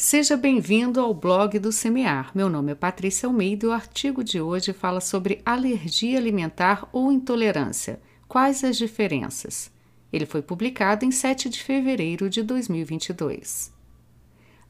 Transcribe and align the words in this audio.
Seja 0.00 0.36
bem-vindo 0.36 1.00
ao 1.00 1.12
blog 1.12 1.58
do 1.58 1.72
Semear. 1.72 2.30
Meu 2.32 2.48
nome 2.48 2.70
é 2.70 2.74
Patrícia 2.76 3.26
Almeida 3.26 3.66
e 3.66 3.68
o 3.68 3.72
artigo 3.72 4.22
de 4.22 4.40
hoje 4.40 4.72
fala 4.72 5.00
sobre 5.00 5.42
alergia 5.44 6.16
alimentar 6.16 6.88
ou 6.92 7.10
intolerância. 7.10 8.00
Quais 8.28 8.62
as 8.62 8.76
diferenças? 8.76 9.72
Ele 10.12 10.24
foi 10.24 10.40
publicado 10.40 11.04
em 11.04 11.10
7 11.10 11.48
de 11.48 11.60
fevereiro 11.60 12.30
de 12.30 12.44
2022. 12.44 13.72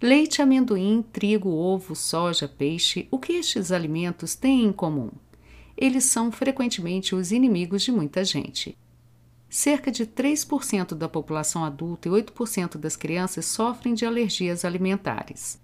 Leite, 0.01 0.41
amendoim, 0.41 1.05
trigo, 1.13 1.51
ovo, 1.51 1.95
soja, 1.95 2.49
peixe, 2.49 3.07
o 3.11 3.19
que 3.19 3.35
estes 3.35 3.71
alimentos 3.71 4.35
têm 4.35 4.65
em 4.65 4.73
comum? 4.73 5.11
Eles 5.77 6.05
são 6.05 6.33
frequentemente 6.33 7.15
os 7.15 7.33
inimigos 7.33 7.83
de 7.83 7.93
muita 7.93 8.25
gente. 8.25 8.79
Cerca 9.49 9.91
de 9.91 10.07
3% 10.07 10.95
da 10.95 11.09
população 11.09 11.65
adulta 11.65 12.09
e 12.09 12.13
8% 12.13 12.77
das 12.77 12.97
crianças 12.97 13.47
sofrem 13.47 13.95
de 13.95 14.05
alergias 14.05 14.65
alimentares. 14.65 15.59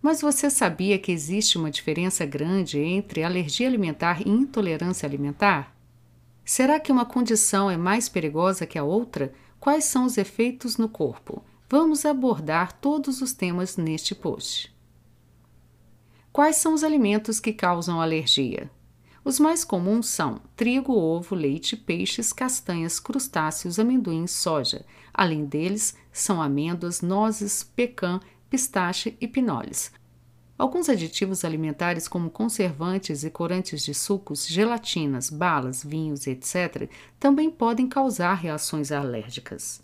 Mas 0.00 0.20
você 0.20 0.50
sabia 0.50 0.98
que 0.98 1.12
existe 1.12 1.56
uma 1.56 1.70
diferença 1.70 2.26
grande 2.26 2.80
entre 2.80 3.22
alergia 3.22 3.68
alimentar 3.68 4.20
e 4.26 4.28
intolerância 4.28 5.06
alimentar? 5.06 5.76
Será 6.44 6.80
que 6.80 6.90
uma 6.90 7.06
condição 7.06 7.70
é 7.70 7.76
mais 7.76 8.08
perigosa 8.08 8.66
que 8.66 8.76
a 8.76 8.82
outra? 8.82 9.32
Quais 9.60 9.84
são 9.84 10.04
os 10.04 10.18
efeitos 10.18 10.76
no 10.76 10.88
corpo? 10.88 11.44
Vamos 11.70 12.04
abordar 12.04 12.72
todos 12.72 13.22
os 13.22 13.32
temas 13.32 13.76
neste 13.76 14.12
post. 14.12 14.74
Quais 16.32 16.56
são 16.56 16.74
os 16.74 16.82
alimentos 16.82 17.38
que 17.38 17.52
causam 17.52 18.00
alergia? 18.00 18.68
Os 19.24 19.38
mais 19.38 19.62
comuns 19.64 20.08
são 20.08 20.40
trigo, 20.56 20.92
ovo, 20.92 21.36
leite, 21.36 21.76
peixes, 21.76 22.32
castanhas, 22.32 22.98
crustáceos, 22.98 23.78
amendoins, 23.78 24.32
soja. 24.32 24.84
Além 25.14 25.44
deles, 25.44 25.96
são 26.12 26.42
amêndoas, 26.42 27.00
nozes, 27.02 27.62
pecan, 27.62 28.20
pistache 28.50 29.16
e 29.20 29.28
pinoles. 29.28 29.92
Alguns 30.58 30.88
aditivos 30.88 31.44
alimentares, 31.44 32.06
como 32.06 32.30
conservantes 32.30 33.24
e 33.24 33.30
corantes 33.30 33.82
de 33.82 33.94
sucos, 33.94 34.46
gelatinas, 34.46 35.30
balas, 35.30 35.84
vinhos, 35.84 36.26
etc., 36.26 36.88
também 37.18 37.50
podem 37.50 37.88
causar 37.88 38.34
reações 38.34 38.92
alérgicas. 38.92 39.82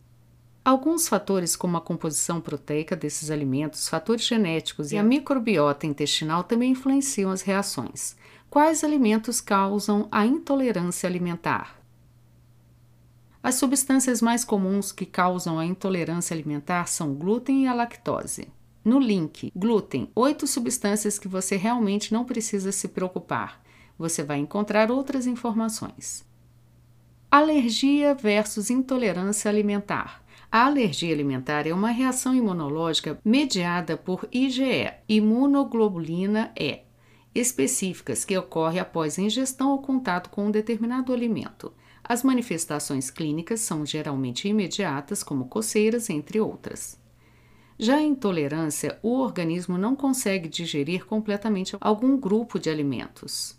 Alguns 0.64 1.09
fatores, 1.09 1.56
como 1.56 1.77
a 1.77 1.81
composição 1.81 2.41
proteica 2.41 2.94
desses 2.94 3.31
alimentos, 3.31 3.89
fatores 3.89 4.27
genéticos 4.27 4.92
e 4.92 4.98
a 4.98 5.03
microbiota 5.03 5.86
intestinal, 5.86 6.44
também 6.44 6.72
influenciam 6.72 7.31
as 7.31 7.41
reações. 7.41 8.16
Quais 8.50 8.82
alimentos 8.82 9.42
causam 9.42 10.08
a 10.10 10.24
intolerância 10.24 11.06
alimentar? 11.06 11.78
As 13.42 13.56
substâncias 13.56 14.22
mais 14.22 14.42
comuns 14.42 14.91
que 14.91 15.04
causam 15.04 15.58
a 15.58 15.66
intolerância 15.66 16.34
alimentar 16.34 16.86
são 16.86 17.14
glúten 17.14 17.64
e 17.64 17.66
a 17.66 17.74
lactose. 17.74 18.48
No 18.82 18.98
link 18.98 19.52
Glúten, 19.54 20.10
oito 20.16 20.46
substâncias 20.46 21.19
que 21.19 21.28
você 21.28 21.56
realmente 21.56 22.10
não 22.10 22.24
precisa 22.24 22.72
se 22.72 22.88
preocupar. 22.88 23.62
Você 23.98 24.22
vai 24.22 24.38
encontrar 24.38 24.91
outras 24.91 25.26
informações. 25.26 26.24
Alergia 27.30 28.14
versus 28.14 28.70
intolerância 28.70 29.50
alimentar. 29.50 30.24
A 30.50 30.64
alergia 30.64 31.12
alimentar 31.12 31.66
é 31.66 31.74
uma 31.74 31.91
reação 31.91 32.34
imunológica 32.34 33.20
mediada 33.22 33.98
por 33.98 34.26
IgE, 34.32 34.91
imunoglobulina 35.06 36.50
E, 36.58 36.88
específicas 37.39 38.25
que 38.25 38.36
ocorre 38.36 38.78
após 38.78 39.19
ingestão 39.19 39.70
ou 39.70 39.78
contato 39.78 40.31
com 40.31 40.47
um 40.47 40.50
determinado 40.50 41.12
alimento. 41.12 41.72
As 42.03 42.22
manifestações 42.22 43.11
clínicas 43.11 43.61
são 43.61 43.84
geralmente 43.84 44.48
imediatas, 44.48 45.22
como 45.22 45.47
coceiras, 45.47 46.09
entre 46.11 46.41
outras. 46.41 46.98
Já 47.78 47.97
a 47.97 48.03
intolerância, 48.03 48.98
o 49.03 49.19
organismo 49.19 49.78
não 49.78 49.94
consegue 49.94 50.48
digerir 50.48 51.06
completamente 51.06 51.77
algum 51.81 52.16
grupo 52.16 52.59
de 52.59 52.69
alimentos, 52.69 53.56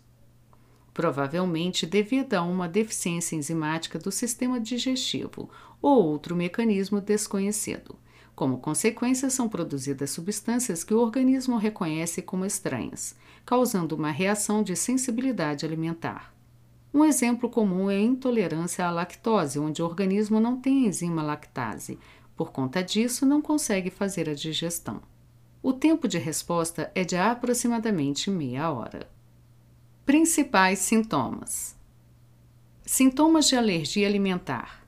provavelmente 0.92 1.86
devido 1.86 2.34
a 2.34 2.42
uma 2.42 2.68
deficiência 2.68 3.34
enzimática 3.34 3.98
do 3.98 4.12
sistema 4.12 4.60
digestivo 4.60 5.48
ou 5.80 6.04
outro 6.04 6.36
mecanismo 6.36 7.00
desconhecido. 7.00 7.96
Como 8.40 8.56
consequência, 8.56 9.28
são 9.28 9.50
produzidas 9.50 10.08
substâncias 10.12 10.82
que 10.82 10.94
o 10.94 10.98
organismo 10.98 11.58
reconhece 11.58 12.22
como 12.22 12.46
estranhas, 12.46 13.14
causando 13.44 13.94
uma 13.94 14.10
reação 14.10 14.62
de 14.62 14.74
sensibilidade 14.74 15.66
alimentar. 15.66 16.34
Um 16.90 17.04
exemplo 17.04 17.50
comum 17.50 17.90
é 17.90 17.96
a 17.96 18.00
intolerância 18.00 18.86
à 18.86 18.90
lactose, 18.90 19.58
onde 19.58 19.82
o 19.82 19.84
organismo 19.84 20.40
não 20.40 20.58
tem 20.58 20.86
enzima 20.86 21.22
lactase. 21.22 21.98
Por 22.34 22.50
conta 22.50 22.82
disso, 22.82 23.26
não 23.26 23.42
consegue 23.42 23.90
fazer 23.90 24.26
a 24.26 24.32
digestão. 24.32 25.02
O 25.62 25.74
tempo 25.74 26.08
de 26.08 26.16
resposta 26.16 26.90
é 26.94 27.04
de 27.04 27.16
aproximadamente 27.16 28.30
meia 28.30 28.70
hora. 28.72 29.06
Principais 30.06 30.78
sintomas: 30.78 31.76
Sintomas 32.86 33.48
de 33.48 33.54
alergia 33.54 34.08
alimentar 34.08 34.79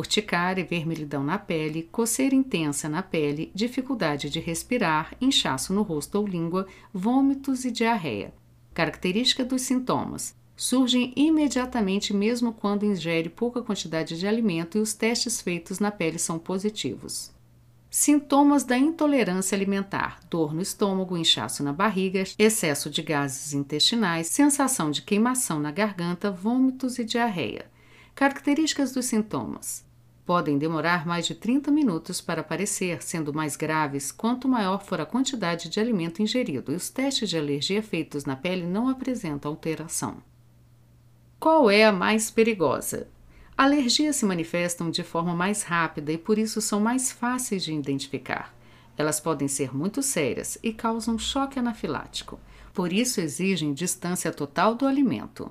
urticária 0.00 0.62
e 0.62 0.64
vermelhidão 0.64 1.22
na 1.22 1.38
pele, 1.38 1.88
coceira 1.92 2.34
intensa 2.34 2.88
na 2.88 3.02
pele, 3.02 3.52
dificuldade 3.54 4.30
de 4.30 4.40
respirar, 4.40 5.14
inchaço 5.20 5.72
no 5.72 5.82
rosto 5.82 6.16
ou 6.16 6.26
língua, 6.26 6.66
vômitos 6.92 7.64
e 7.64 7.70
diarreia. 7.70 8.32
Característica 8.72 9.44
dos 9.44 9.62
sintomas: 9.62 10.34
surgem 10.56 11.12
imediatamente 11.14 12.14
mesmo 12.14 12.52
quando 12.52 12.86
ingere 12.86 13.28
pouca 13.28 13.62
quantidade 13.62 14.18
de 14.18 14.26
alimento 14.26 14.78
e 14.78 14.80
os 14.80 14.94
testes 14.94 15.40
feitos 15.40 15.78
na 15.78 15.90
pele 15.90 16.18
são 16.18 16.38
positivos. 16.38 17.30
Sintomas 17.90 18.64
da 18.64 18.78
intolerância 18.78 19.54
alimentar: 19.54 20.20
dor 20.30 20.54
no 20.54 20.62
estômago, 20.62 21.16
inchaço 21.16 21.62
na 21.62 21.72
barriga, 21.72 22.24
excesso 22.38 22.88
de 22.88 23.02
gases 23.02 23.52
intestinais, 23.52 24.28
sensação 24.28 24.90
de 24.90 25.02
queimação 25.02 25.58
na 25.58 25.70
garganta, 25.70 26.30
vômitos 26.30 26.98
e 26.98 27.04
diarreia. 27.04 27.66
Características 28.14 28.92
dos 28.92 29.06
sintomas: 29.06 29.84
podem 30.30 30.58
demorar 30.58 31.04
mais 31.04 31.26
de 31.26 31.34
30 31.34 31.72
minutos 31.72 32.20
para 32.20 32.40
aparecer, 32.40 33.02
sendo 33.02 33.34
mais 33.34 33.56
graves 33.56 34.12
quanto 34.12 34.46
maior 34.48 34.80
for 34.80 35.00
a 35.00 35.04
quantidade 35.04 35.68
de 35.68 35.80
alimento 35.80 36.22
ingerido, 36.22 36.70
e 36.70 36.76
os 36.76 36.88
testes 36.88 37.28
de 37.28 37.36
alergia 37.36 37.82
feitos 37.82 38.24
na 38.24 38.36
pele 38.36 38.64
não 38.64 38.88
apresentam 38.88 39.50
alteração. 39.50 40.18
Qual 41.40 41.68
é 41.68 41.84
a 41.84 41.90
mais 41.90 42.30
perigosa? 42.30 43.08
Alergias 43.58 44.14
se 44.14 44.24
manifestam 44.24 44.88
de 44.88 45.02
forma 45.02 45.34
mais 45.34 45.64
rápida 45.64 46.12
e 46.12 46.16
por 46.16 46.38
isso 46.38 46.60
são 46.60 46.78
mais 46.78 47.10
fáceis 47.10 47.64
de 47.64 47.74
identificar. 47.74 48.54
Elas 48.96 49.18
podem 49.18 49.48
ser 49.48 49.74
muito 49.74 50.00
sérias 50.00 50.56
e 50.62 50.72
causam 50.72 51.18
choque 51.18 51.58
anafilático, 51.58 52.38
por 52.72 52.92
isso 52.92 53.20
exigem 53.20 53.74
distância 53.74 54.30
total 54.30 54.76
do 54.76 54.86
alimento. 54.86 55.50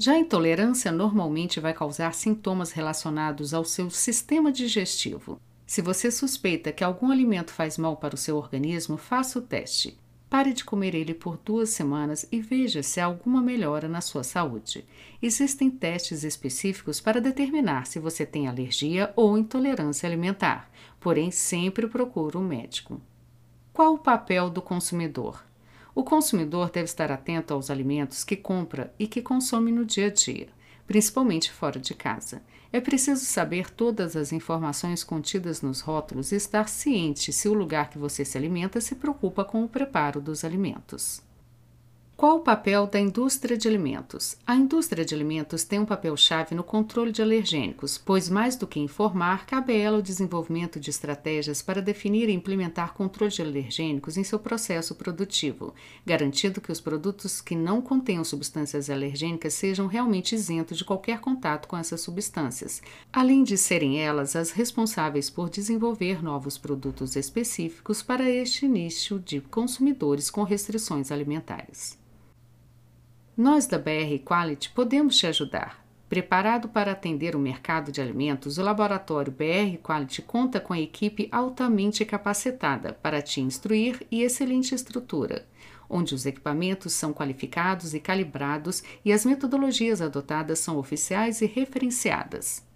Já 0.00 0.12
a 0.12 0.18
intolerância 0.18 0.92
normalmente 0.92 1.58
vai 1.58 1.74
causar 1.74 2.14
sintomas 2.14 2.70
relacionados 2.70 3.52
ao 3.52 3.64
seu 3.64 3.90
sistema 3.90 4.52
digestivo. 4.52 5.40
Se 5.66 5.82
você 5.82 6.08
suspeita 6.08 6.70
que 6.70 6.84
algum 6.84 7.10
alimento 7.10 7.52
faz 7.52 7.76
mal 7.76 7.96
para 7.96 8.14
o 8.14 8.18
seu 8.18 8.36
organismo, 8.36 8.96
faça 8.96 9.40
o 9.40 9.42
teste. 9.42 9.98
Pare 10.30 10.52
de 10.52 10.64
comer 10.64 10.94
ele 10.94 11.14
por 11.14 11.36
duas 11.36 11.70
semanas 11.70 12.28
e 12.30 12.40
veja 12.40 12.80
se 12.80 13.00
há 13.00 13.06
alguma 13.06 13.42
melhora 13.42 13.88
na 13.88 14.00
sua 14.00 14.22
saúde. 14.22 14.86
Existem 15.20 15.68
testes 15.68 16.22
específicos 16.22 17.00
para 17.00 17.20
determinar 17.20 17.84
se 17.84 17.98
você 17.98 18.24
tem 18.24 18.46
alergia 18.46 19.12
ou 19.16 19.36
intolerância 19.36 20.06
alimentar, 20.06 20.70
porém 21.00 21.32
sempre 21.32 21.88
procure 21.88 22.36
um 22.36 22.46
médico. 22.46 23.00
Qual 23.72 23.94
o 23.94 23.98
papel 23.98 24.48
do 24.48 24.62
consumidor? 24.62 25.47
O 25.98 26.04
consumidor 26.04 26.70
deve 26.70 26.84
estar 26.84 27.10
atento 27.10 27.52
aos 27.52 27.72
alimentos 27.72 28.22
que 28.22 28.36
compra 28.36 28.94
e 29.00 29.08
que 29.08 29.20
consome 29.20 29.72
no 29.72 29.84
dia 29.84 30.06
a 30.06 30.10
dia, 30.10 30.46
principalmente 30.86 31.50
fora 31.50 31.80
de 31.80 31.92
casa. 31.92 32.40
É 32.72 32.80
preciso 32.80 33.24
saber 33.24 33.68
todas 33.68 34.14
as 34.14 34.30
informações 34.30 35.02
contidas 35.02 35.60
nos 35.60 35.80
rótulos 35.80 36.30
e 36.30 36.36
estar 36.36 36.68
ciente 36.68 37.32
se 37.32 37.48
o 37.48 37.52
lugar 37.52 37.90
que 37.90 37.98
você 37.98 38.24
se 38.24 38.38
alimenta 38.38 38.80
se 38.80 38.94
preocupa 38.94 39.44
com 39.44 39.64
o 39.64 39.68
preparo 39.68 40.20
dos 40.20 40.44
alimentos. 40.44 41.20
Qual 42.18 42.38
o 42.38 42.40
papel 42.40 42.88
da 42.88 42.98
indústria 42.98 43.56
de 43.56 43.68
alimentos? 43.68 44.36
A 44.44 44.56
indústria 44.56 45.04
de 45.04 45.14
alimentos 45.14 45.62
tem 45.62 45.78
um 45.78 45.86
papel-chave 45.86 46.52
no 46.52 46.64
controle 46.64 47.12
de 47.12 47.22
alergênicos, 47.22 47.96
pois, 47.96 48.28
mais 48.28 48.56
do 48.56 48.66
que 48.66 48.80
informar, 48.80 49.46
cabe 49.46 49.72
a 49.72 49.78
ela 49.78 49.98
o 49.98 50.02
desenvolvimento 50.02 50.80
de 50.80 50.90
estratégias 50.90 51.62
para 51.62 51.80
definir 51.80 52.28
e 52.28 52.32
implementar 52.32 52.92
controle 52.92 53.30
de 53.30 53.40
alergênicos 53.40 54.16
em 54.16 54.24
seu 54.24 54.40
processo 54.40 54.96
produtivo, 54.96 55.72
garantindo 56.04 56.60
que 56.60 56.72
os 56.72 56.80
produtos 56.80 57.40
que 57.40 57.54
não 57.54 57.80
contenham 57.80 58.24
substâncias 58.24 58.90
alergênicas 58.90 59.54
sejam 59.54 59.86
realmente 59.86 60.34
isentos 60.34 60.76
de 60.76 60.84
qualquer 60.84 61.20
contato 61.20 61.68
com 61.68 61.76
essas 61.76 62.00
substâncias, 62.00 62.82
além 63.12 63.44
de 63.44 63.56
serem 63.56 64.00
elas 64.00 64.34
as 64.34 64.50
responsáveis 64.50 65.30
por 65.30 65.48
desenvolver 65.48 66.20
novos 66.20 66.58
produtos 66.58 67.14
específicos 67.14 68.02
para 68.02 68.28
este 68.28 68.66
nicho 68.66 69.20
de 69.20 69.40
consumidores 69.40 70.28
com 70.28 70.42
restrições 70.42 71.12
alimentares. 71.12 71.96
Nós 73.38 73.68
da 73.68 73.78
BR 73.78 74.18
Quality 74.24 74.70
podemos 74.70 75.16
te 75.16 75.24
ajudar. 75.24 75.86
Preparado 76.08 76.68
para 76.68 76.90
atender 76.90 77.36
o 77.36 77.38
mercado 77.38 77.92
de 77.92 78.00
alimentos, 78.00 78.58
o 78.58 78.62
laboratório 78.64 79.30
BR 79.30 79.78
Quality 79.80 80.22
conta 80.22 80.58
com 80.58 80.72
a 80.72 80.80
equipe 80.80 81.28
altamente 81.30 82.04
capacitada 82.04 82.94
para 82.94 83.22
te 83.22 83.40
instruir 83.40 84.04
e 84.10 84.24
excelente 84.24 84.74
estrutura, 84.74 85.46
onde 85.88 86.16
os 86.16 86.26
equipamentos 86.26 86.94
são 86.94 87.12
qualificados 87.12 87.94
e 87.94 88.00
calibrados 88.00 88.82
e 89.04 89.12
as 89.12 89.24
metodologias 89.24 90.02
adotadas 90.02 90.58
são 90.58 90.76
oficiais 90.76 91.40
e 91.40 91.46
referenciadas. 91.46 92.66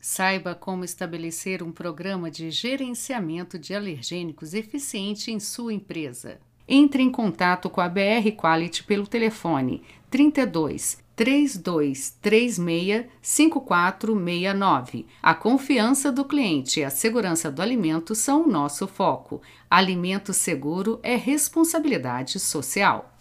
Saiba 0.00 0.54
como 0.54 0.86
estabelecer 0.86 1.62
um 1.62 1.70
programa 1.70 2.30
de 2.30 2.50
gerenciamento 2.50 3.58
de 3.58 3.74
alergênicos 3.74 4.54
eficiente 4.54 5.30
em 5.30 5.38
sua 5.38 5.74
empresa. 5.74 6.40
Entre 6.68 7.02
em 7.02 7.10
contato 7.10 7.68
com 7.68 7.80
a 7.80 7.88
BR 7.88 8.30
Quality 8.36 8.84
pelo 8.84 9.06
telefone 9.06 9.82
32 10.10 11.02
3236 11.14 13.06
5469. 13.20 15.06
A 15.22 15.34
confiança 15.34 16.10
do 16.10 16.24
cliente 16.24 16.80
e 16.80 16.84
a 16.84 16.90
segurança 16.90 17.50
do 17.50 17.60
alimento 17.62 18.14
são 18.14 18.44
o 18.44 18.48
nosso 18.48 18.86
foco. 18.86 19.42
Alimento 19.70 20.32
seguro 20.32 20.98
é 21.02 21.16
responsabilidade 21.16 22.38
social. 22.38 23.10